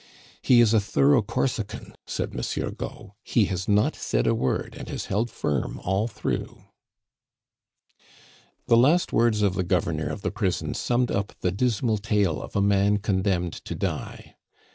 "He 0.41 0.61
is 0.61 0.73
a 0.73 0.79
thorough 0.79 1.21
Corsican," 1.21 1.93
said 2.07 2.33
Monsieur 2.33 2.71
Gault; 2.71 3.11
"he 3.23 3.45
has 3.45 3.67
not 3.67 3.95
said 3.95 4.25
a 4.25 4.33
word, 4.33 4.75
and 4.75 4.89
has 4.89 5.05
held 5.05 5.29
firm 5.29 5.79
all 5.83 6.07
through." 6.07 6.63
The 8.65 8.77
last 8.77 9.13
words 9.13 9.43
of 9.43 9.53
the 9.53 9.61
governor 9.61 10.07
of 10.07 10.23
the 10.23 10.31
prison 10.31 10.73
summed 10.73 11.11
up 11.11 11.33
the 11.41 11.51
dismal 11.51 11.99
tale 11.99 12.41
of 12.41 12.55
a 12.55 12.61
man 12.63 12.97
condemned 12.97 13.53
to 13.53 13.75
die. 13.75 14.37